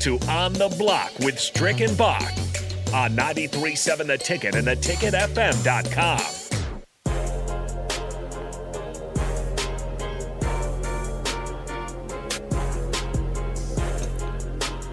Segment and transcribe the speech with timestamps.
[0.00, 2.22] to On the Block with Strick and Bach
[2.94, 6.20] on 93.7 The Ticket and theticketfm.com.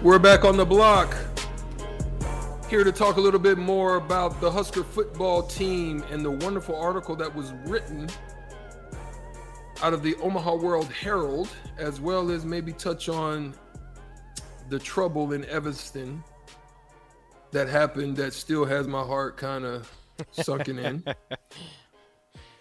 [0.02, 1.16] We're back on the block.
[2.68, 6.76] Here to talk a little bit more about the Husker football team and the wonderful
[6.76, 8.10] article that was written
[9.82, 11.48] out of the Omaha World Herald,
[11.78, 13.54] as well as maybe touch on
[14.68, 16.22] the trouble in Evanston
[17.50, 19.90] that happened that still has my heart kind of
[20.32, 21.04] sunken in.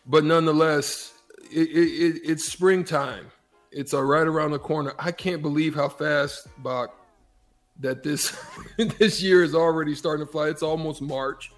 [0.10, 1.14] But nonetheless,
[1.52, 3.28] it, it, it's springtime.
[3.72, 4.94] It's uh, right around the corner.
[4.98, 6.96] I can't believe how fast, Bach,
[7.82, 8.36] that this
[8.78, 10.48] this year is already starting to fly.
[10.48, 11.52] It's almost March.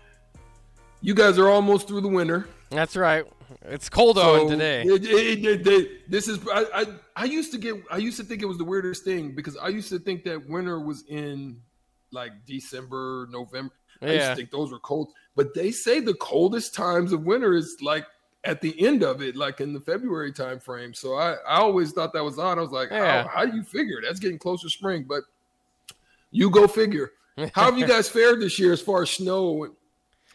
[1.01, 2.47] You guys are almost through the winter.
[2.71, 3.25] That's right.
[3.63, 4.83] It's cold so on today.
[4.83, 6.85] It, it, it, this is I, I,
[7.15, 9.69] I used to get I used to think it was the weirdest thing because I
[9.69, 11.61] used to think that winter was in
[12.11, 13.73] like December, November.
[14.01, 14.13] I yeah.
[14.13, 15.09] used to think those were cold.
[15.35, 18.05] But they say the coldest times of winter is like
[18.43, 20.93] at the end of it, like in the February time frame.
[20.93, 22.57] So I, I always thought that was odd.
[22.57, 23.23] I was like, yeah.
[23.23, 24.01] how, how do you figure?
[24.01, 25.05] That's getting closer to spring.
[25.07, 25.23] But
[26.31, 27.11] you go figure.
[27.53, 29.69] How have you guys fared this year as far as snow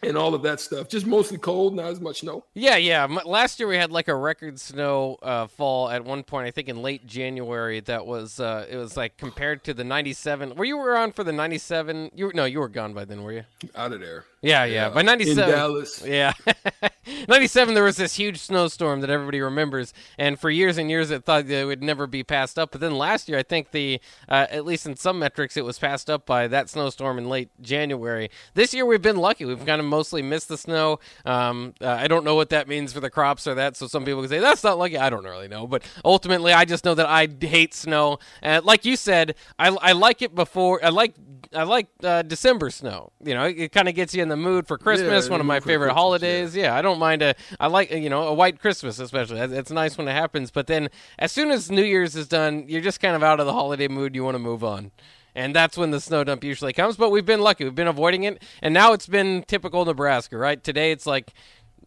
[0.07, 0.89] and all of that stuff.
[0.89, 2.45] Just mostly cold, not as much snow.
[2.55, 3.05] Yeah, yeah.
[3.25, 6.47] Last year we had like a record snow uh, fall at one point.
[6.47, 7.81] I think in late January.
[7.81, 10.55] That was uh, it was like compared to the '97.
[10.57, 12.11] Were you around for the '97?
[12.15, 13.45] You no, you were gone by then, were you?
[13.75, 14.25] Out of there.
[14.43, 14.91] Yeah, yeah.
[14.91, 16.05] By '97, Dallas.
[16.05, 16.33] Yeah,
[17.29, 17.75] '97.
[17.75, 21.47] There was this huge snowstorm that everybody remembers, and for years and years it thought
[21.47, 22.73] that it would never be passed up.
[22.73, 25.79] But then last year, I think the uh, at least in some metrics, it was
[25.79, 28.31] passed up by that snowstorm in late January.
[28.53, 29.45] This year, we've been lucky.
[29.45, 30.99] We've kind of mostly missed the snow.
[31.25, 33.77] Um, uh, I don't know what that means for the crops or that.
[33.77, 34.99] So some people can say that's not lucky.
[34.99, 38.19] I don't really know, but ultimately, I just know that I hate snow.
[38.43, 40.85] Uh, like you said, I, I like it before.
[40.85, 41.15] I like
[41.55, 43.13] I like uh, December snow.
[43.25, 45.27] You know, it, it kind of gets you in the the mood for Christmas.
[45.27, 46.57] Yeah, one of my favorite Christmas, holidays.
[46.57, 46.65] Yeah.
[46.65, 46.75] yeah.
[46.77, 47.35] I don't mind a.
[47.59, 49.41] I like you know a white Christmas especially.
[49.41, 50.51] It's nice when it happens.
[50.51, 50.89] But then
[51.19, 53.89] as soon as New Year's is done, you're just kind of out of the holiday
[53.89, 54.15] mood.
[54.15, 54.91] You want to move on.
[55.35, 56.97] And that's when the snow dump usually comes.
[56.97, 57.65] But we've been lucky.
[57.65, 58.43] We've been avoiding it.
[58.63, 60.63] And now it's been typical Nebraska, right?
[60.63, 61.33] Today it's like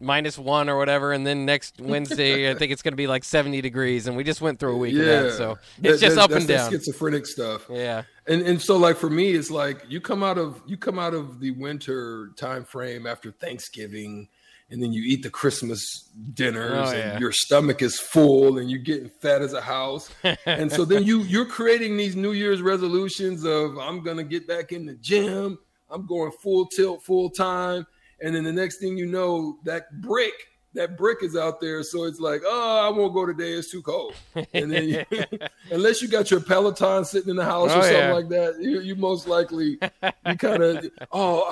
[0.00, 3.24] minus one or whatever, and then next Wednesday I think it's going to be like
[3.24, 5.02] seventy degrees, and we just went through a week yeah.
[5.02, 6.70] of that, so it's that, just that, up and down.
[6.70, 7.66] Schizophrenic stuff.
[7.70, 10.98] Yeah, and and so like for me, it's like you come out of you come
[10.98, 14.28] out of the winter time frame after Thanksgiving.
[14.70, 17.12] And then you eat the Christmas dinners, oh, yeah.
[17.12, 20.10] and your stomach is full, and you're getting fat as a house.
[20.46, 24.72] and so then you you're creating these New Year's resolutions of I'm gonna get back
[24.72, 25.58] in the gym,
[25.88, 27.86] I'm going full tilt, full time
[28.20, 30.34] and then the next thing you know, that brick,
[30.78, 31.82] that brick is out there.
[31.82, 33.50] So it's like, oh, I won't go today.
[33.50, 34.14] It's too cold.
[34.54, 35.04] And then, you,
[35.72, 38.12] unless you got your Peloton sitting in the house oh, or something yeah.
[38.12, 39.78] like that, you, you most likely
[40.26, 41.42] you kind of, oh,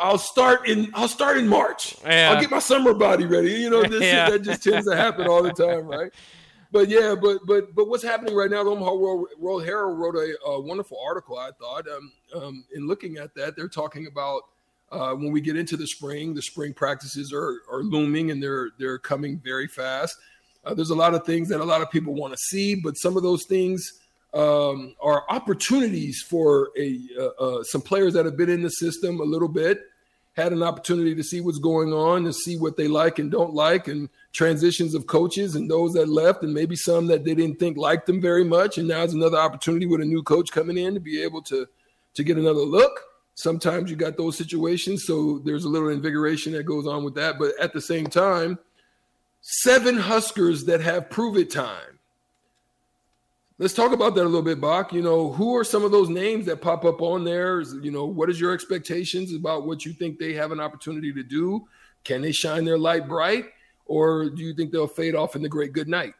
[0.00, 1.96] I, will start in, I'll start in March.
[2.04, 2.30] Yeah.
[2.30, 3.54] I'll get my summer body ready.
[3.54, 4.30] You know, this yeah.
[4.30, 6.12] that just tends to happen all the time, right?
[6.72, 8.64] But yeah, but but but what's happening right now?
[8.64, 11.38] The Omaha World, World Herald wrote a, a wonderful article.
[11.38, 14.42] I thought, um, um, in looking at that, they're talking about
[14.90, 18.70] uh, when we get into the spring, the spring practices are, are looming and they're
[18.78, 20.16] they're coming very fast.
[20.64, 22.94] Uh, there's a lot of things that a lot of people want to see, but
[22.94, 24.00] some of those things
[24.34, 27.00] um, are opportunities for a
[27.40, 29.80] uh, some players that have been in the system a little bit,
[30.34, 33.54] had an opportunity to see what's going on, to see what they like and don't
[33.54, 37.58] like, and transitions of coaches and those that left, and maybe some that they didn't
[37.58, 40.78] think liked them very much, and now it's another opportunity with a new coach coming
[40.78, 41.66] in to be able to
[42.14, 43.00] to get another look
[43.36, 45.04] sometimes you got those situations.
[45.06, 47.38] So there's a little invigoration that goes on with that.
[47.38, 48.58] But at the same time,
[49.42, 52.00] seven Huskers that have prove it time.
[53.58, 54.92] Let's talk about that a little bit, Bach.
[54.92, 57.62] You know, who are some of those names that pop up on there?
[57.62, 61.22] You know, what is your expectations about what you think they have an opportunity to
[61.22, 61.66] do?
[62.04, 63.46] Can they shine their light bright?
[63.86, 66.14] Or do you think they'll fade off in the great good night?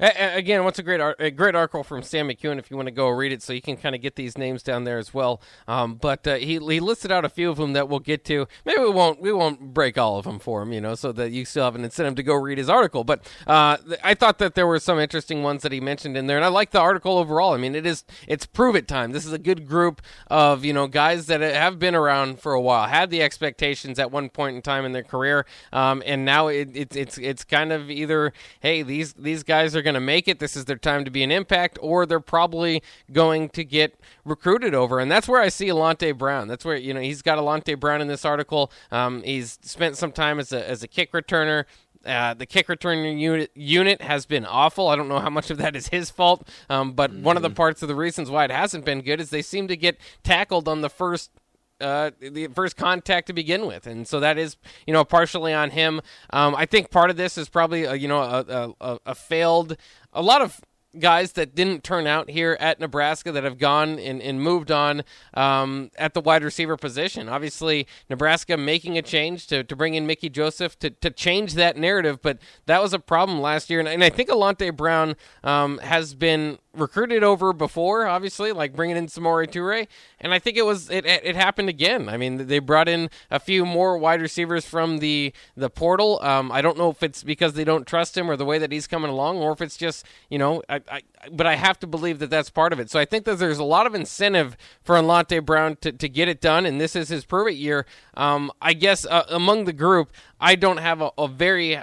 [0.00, 3.08] Again, what's a great a great article from Sam McKewon if you want to go
[3.08, 5.40] read it, so you can kind of get these names down there as well.
[5.66, 8.46] Um, but uh, he he listed out a few of them that we'll get to.
[8.64, 11.30] Maybe we won't we won't break all of them for him, you know, so that
[11.30, 13.04] you still have an incentive to go read his article.
[13.04, 16.36] But uh, I thought that there were some interesting ones that he mentioned in there,
[16.36, 17.54] and I like the article overall.
[17.54, 19.12] I mean, it is it's prove it time.
[19.12, 22.60] This is a good group of you know guys that have been around for a
[22.60, 26.48] while, had the expectations at one point in time in their career, um, and now
[26.48, 30.28] it, it, it's it's kind of either hey these these guys are going to make
[30.28, 30.38] it.
[30.38, 32.82] This is their time to be an impact, or they're probably
[33.12, 35.00] going to get recruited over.
[35.00, 36.48] And that's where I see Alante Brown.
[36.48, 38.70] That's where you know he's got Alante Brown in this article.
[38.90, 41.64] Um, he's spent some time as a as a kick returner
[42.06, 44.86] Uh, the kick return unit, unit has been awful.
[44.86, 47.24] I don't know how much of that is his fault, um, but mm-hmm.
[47.24, 47.56] one of the mm-hmm.
[47.56, 50.68] parts of the reasons why it hasn't been good is they seem to get tackled
[50.68, 51.32] on the first
[51.80, 55.70] uh, the first contact to begin with, and so that is you know partially on
[55.70, 56.00] him.
[56.30, 59.76] Um, I think part of this is probably a, you know a, a, a failed
[60.12, 60.60] a lot of
[60.98, 65.02] guys that didn't turn out here at Nebraska that have gone and, and moved on
[65.34, 67.28] um, at the wide receiver position.
[67.28, 71.76] Obviously, Nebraska making a change to, to bring in Mickey Joseph to, to change that
[71.76, 73.80] narrative, but that was a problem last year.
[73.80, 75.14] And, and I think Alante Brown
[75.44, 79.86] um, has been recruited over before, obviously, like bringing in Samori Toure,
[80.20, 82.08] and I think it was it, it happened again.
[82.08, 86.20] I mean, they brought in a few more wide receivers from the the portal.
[86.22, 88.72] Um, I don't know if it's because they don't trust him or the way that
[88.72, 91.02] he's coming along, or if it's just you know, I, I
[91.32, 92.90] but I have to believe that that's part of it.
[92.90, 96.28] So I think that there's a lot of incentive for Alante Brown to, to get
[96.28, 97.86] it done, and this is his prove it year.
[98.14, 101.80] Um, I guess uh, among the group, I don't have a, a very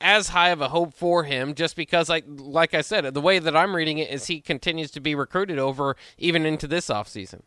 [0.00, 3.38] as high of a hope for him just because like like I said the way
[3.38, 7.42] that I'm reading it is he continues to be recruited over even into this offseason.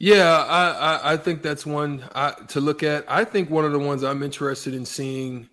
[0.00, 3.04] Yeah, I, I, I think that's one I, to look at.
[3.08, 5.48] I think one of the ones I'm interested in seeing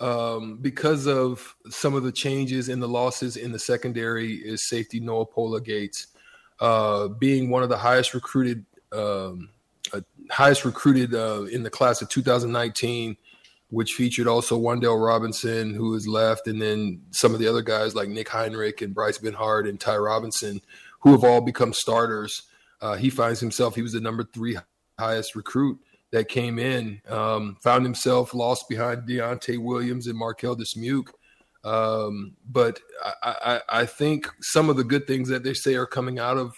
[0.00, 5.00] um, because of some of the changes in the losses in the secondary is safety
[5.00, 6.06] Noa Pola Gates
[6.60, 9.50] uh, being one of the highest recruited um,
[9.92, 13.16] uh, highest recruited uh, in the class of 2019
[13.70, 17.94] which featured also Wan'Dale Robinson, who is left, and then some of the other guys
[17.94, 20.60] like Nick Henrich and Bryce Benhart and Ty Robinson,
[21.00, 22.42] who have all become starters.
[22.80, 24.56] Uh, he finds himself, he was the number three
[24.98, 25.78] highest recruit
[26.10, 31.10] that came in, um, found himself lost behind Deontai Williams and Marquel Dismuke.
[31.62, 35.86] Um, but I, I, I think some of the good things that they say are
[35.86, 36.54] coming out of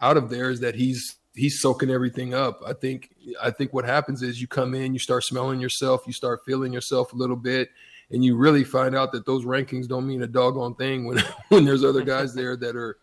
[0.00, 2.62] out of there is that he's he's soaking everything up.
[2.66, 3.10] I think
[3.42, 6.72] I think what happens is you come in, you start smelling yourself, you start feeling
[6.72, 7.70] yourself a little bit,
[8.10, 11.64] and you really find out that those rankings don't mean a doggone thing when when
[11.64, 12.98] there's other guys there that are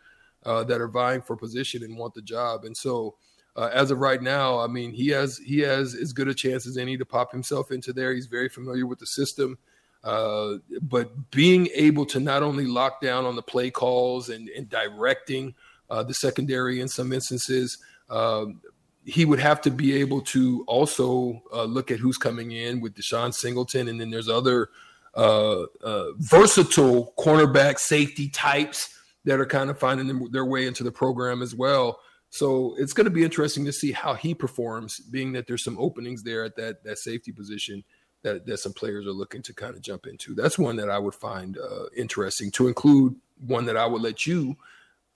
[0.45, 2.63] uh, that are vying for position and want the job.
[2.63, 3.15] And so,
[3.55, 6.67] uh, as of right now, I mean, he has he has as good a chance
[6.67, 8.13] as any to pop himself into there.
[8.13, 9.57] He's very familiar with the system.
[10.03, 14.69] Uh, but being able to not only lock down on the play calls and, and
[14.69, 15.55] directing
[15.89, 17.77] uh, the secondary in some instances,
[18.09, 18.61] um,
[19.05, 22.93] he would have to be able to also uh, look at who's coming in with
[22.93, 24.69] DeShon Singleton, and then there's other
[25.15, 28.93] uh, uh, versatile cornerback safety types
[29.23, 31.99] that are kind of finding them, their way into the program as well.
[32.29, 35.77] So it's going to be interesting to see how he performs, being that there's some
[35.79, 37.83] openings there at that that safety position
[38.23, 40.35] that, that some players are looking to kind of jump into.
[40.35, 43.15] That's one that I would find uh, interesting to include.
[43.39, 44.57] One that I would let you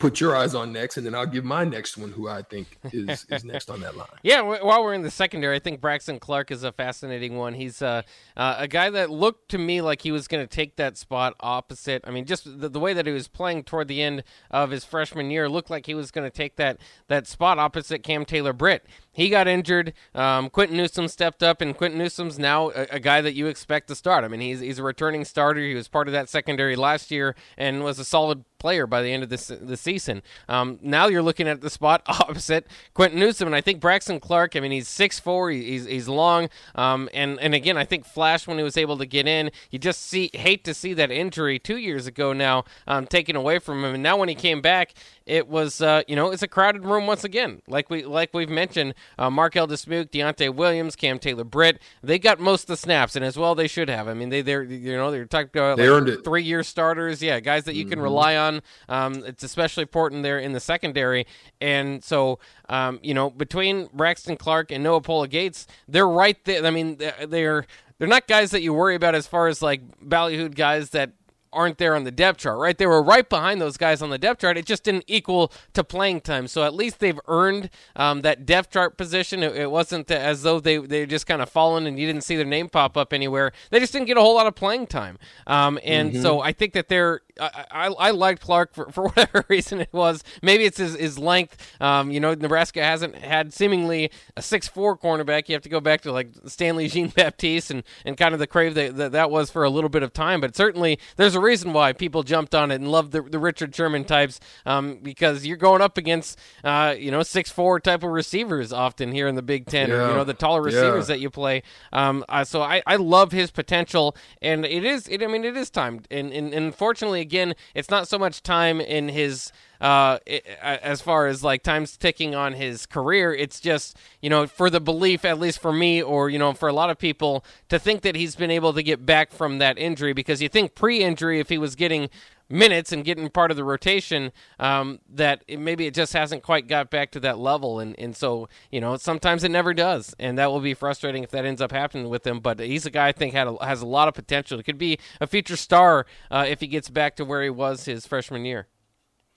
[0.02, 2.80] put your eyes on next, and then I'll give my next one, who I think
[2.92, 4.08] is, is next on that line.
[4.24, 7.54] Yeah, while we're in the secondary, I think Braxton Clark is a fascinating one.
[7.54, 8.02] He's uh,
[8.36, 11.36] uh, a guy that looked to me like he was going to take that spot
[11.40, 12.02] opposite.
[12.06, 14.84] I mean, just the, the, way that he was playing toward the end of his
[14.84, 18.54] freshman year looked like he was going to take that that spot opposite Cam Taylor
[18.54, 18.88] Britt.
[19.14, 19.94] He got injured.
[20.16, 23.90] Um, Quinton Newsome stepped up, and Quinton Newsome's now a, a, guy that you expect
[23.90, 24.24] to start.
[24.24, 25.60] I mean, he's he's a returning starter.
[25.60, 29.12] He was part of that secondary last year and was a solid player by the
[29.12, 30.22] end of this the season.
[30.48, 34.56] Um, now you're looking at the spot opposite Quinton Newsome, and I think Braxton Clark.
[34.56, 35.50] I mean, he's six four.
[35.50, 39.06] He's he's long, um, and and again, I think Flash when he was able to
[39.06, 43.08] get in, you just see hate to see that injury two years ago now um,
[43.08, 44.94] taken away from him, and now when he came back,
[45.26, 47.62] it was uh, you know it's a crowded room once again.
[47.68, 52.40] Like we like we've mentioned, uh, Marquel Dismuke, Deontai Williams, Cam Taylor Britt, they got
[52.40, 54.08] most of the snaps, and as well they should have.
[54.08, 56.24] I mean they they're you know they're talking about they it.
[56.24, 58.04] three year starters, yeah, guys that you can mm-hmm.
[58.04, 58.62] rely on.
[58.90, 61.26] Um, it's especially important there in the secondary,
[61.60, 62.40] and so
[62.70, 66.66] um, you know between Braxton Clark and Noa Pola Gates, they're right there.
[66.66, 67.66] I mean they're
[68.02, 71.12] they're not guys that you worry about as far as like ballyhooed guys that
[71.54, 72.78] aren't there on the depth chart, right?
[72.78, 74.58] They were right behind those guys on the depth chart.
[74.58, 76.48] It just didn't equal to playing time.
[76.48, 79.44] So at least they've earned um, that depth chart position.
[79.44, 82.36] It, it, wasn't as though they they just kind of fallen and you didn't see
[82.36, 83.52] their name pop up anywhere.
[83.70, 85.18] They just didn't get a whole lot of playing time.
[85.48, 86.22] Um, and mm-hmm.
[86.22, 87.22] so I think that they're.
[87.42, 90.24] I, I, I, liked Clark for, for whatever reason it was.
[90.42, 91.76] Maybe it's his, his length.
[91.82, 95.50] Um, you know, Nebraska hasn't had seemingly a six four cornerback.
[95.50, 98.48] You have to go back to like Stanley Jean Baptiste and, and kind of the
[98.48, 100.40] crave that, that that was for a little bit of time.
[100.40, 103.76] But certainly there's a reason why people jumped on it and loved the, the Richard
[103.76, 108.12] Sherman types um, because you're going up against uh, you know six four type of
[108.12, 109.96] receivers often here in the Big Ten, yeah.
[109.96, 111.16] or, you know the taller receivers yeah.
[111.16, 111.64] that you play.
[111.92, 115.58] Um, uh, so I, I love his potential, and it is it, I mean it
[115.58, 120.20] is time, and, and, and unfortunately again, it's not so much time in his uh,
[120.62, 123.34] as far as like time's ticking on his career.
[123.34, 126.68] It's just, you know, for the belief, at least for me, or, you know, for
[126.68, 129.78] a lot of people, to think that he's been able to get back from that
[129.78, 132.10] injury because you think pre injury, if he was getting
[132.52, 136.68] minutes and getting part of the rotation um, that it, maybe it just hasn't quite
[136.68, 137.80] got back to that level.
[137.80, 140.16] And, and so you know sometimes it never does.
[140.20, 142.40] And that will be frustrating if that ends up happening with him.
[142.40, 144.60] But he's a guy I think had a, has a lot of potential.
[144.60, 147.86] It could be a future star uh, if he gets back to where he was
[147.86, 148.68] his freshman year.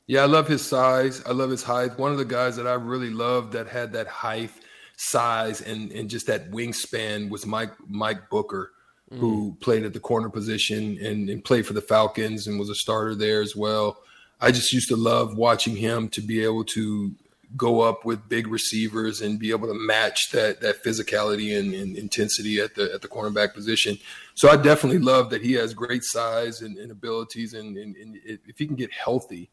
[0.07, 1.23] Yeah I love his size.
[1.25, 1.99] I love his height.
[1.99, 4.51] One of the guys that I really loved that had that height
[4.97, 8.74] size and and just that wingspan was Mike Mike Booker
[9.15, 9.19] mm.
[9.19, 12.75] who played at the corner position and, and played for the Falcons and was a
[12.75, 13.99] starter there as well.
[14.41, 17.15] I just used to love watching him to be able to
[17.57, 21.97] go up with big receivers and be able to match that that physicality and, and,
[21.97, 23.97] intensity at the at the cornerback position.
[24.35, 28.59] So I definitely love that he has great size and, and abilities, and, and, if
[28.59, 29.51] he can get healthy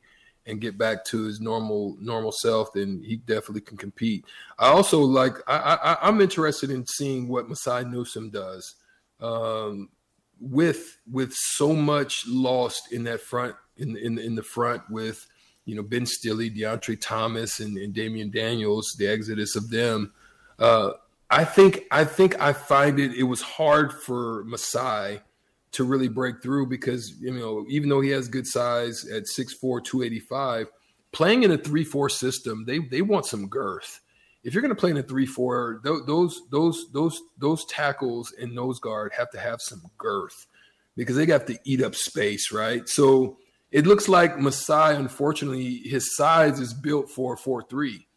[0.47, 4.25] and get back to his normal normal self, then he definitely can compete.
[4.57, 8.75] I also like I, I am interested in seeing what Mosai Newsom does
[9.21, 9.89] um,
[10.39, 15.27] with with so much lost in that front in in in the front with
[15.65, 20.13] you know Ben Stille, Deontre Thomas, and, and Damion Daniels, the exodus of them.
[20.59, 20.91] Uh,
[21.29, 25.21] I think I think I find it it was hard for Mosai
[25.73, 29.83] to really break through because you know even though he has good size at 6'4",
[29.83, 30.67] 285,
[31.13, 34.00] playing in a three four system, they they want some girth
[34.43, 38.53] if you're going to play in a three four, those those those those tackles and
[38.53, 40.47] nose guard have to have some girth
[40.95, 42.87] because they got to eat up space, right?
[42.87, 43.37] So
[43.71, 48.07] it looks like Mosai, unfortunately, his size is built for four three,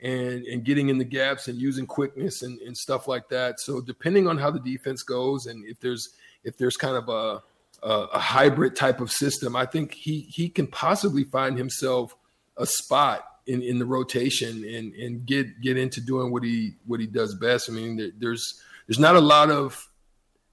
[0.00, 3.58] and and getting in the gaps and using quickness and, and stuff like that.
[3.60, 6.10] So depending on how the defense goes and if there's
[6.44, 7.42] if there's kind of a
[7.82, 12.14] a, a hybrid type of system, I think he he can possibly find himself
[12.56, 17.00] a spot in, in the rotation and and get get into doing what he what
[17.00, 17.68] he does best.
[17.68, 19.88] I mean, there, there's there's not a lot of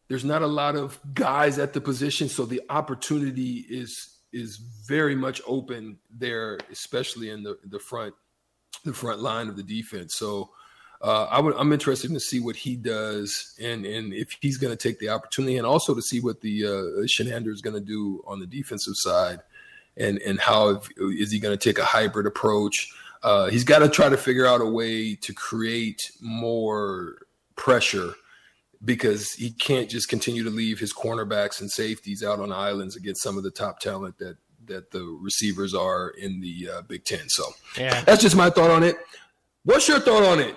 [0.07, 5.15] there's not a lot of guys at the position, so the opportunity is is very
[5.15, 8.15] much open there, especially in the the front
[8.83, 10.15] the front line of the defense.
[10.15, 10.49] So.
[10.99, 14.75] Uh, I would, I'm interested to see what he does and and if he's going
[14.75, 17.79] to take the opportunity, and also to see what the uh, Chinander is going to
[17.79, 19.41] do on the defensive side
[19.99, 22.93] and and how is he going to take a hybrid approach?
[23.23, 27.17] Uh, he's got to try to figure out a way to create more
[27.55, 28.13] pressure
[28.85, 33.23] because he can't just continue to leave his cornerbacks and safeties out on islands against
[33.23, 37.27] some of the top talent that that the receivers are in the uh, Big Ten.
[37.29, 37.43] So
[37.77, 38.01] yeah.
[38.01, 38.97] that's just my thought on it.
[39.63, 40.55] What's your thought on it?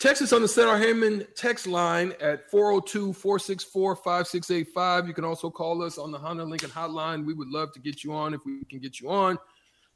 [0.00, 5.06] Text us on the Center Heyman text line at 402-464-5685.
[5.06, 7.26] You can also call us on the Honda Lincoln hotline.
[7.26, 9.36] We would love to get you on if we can get you on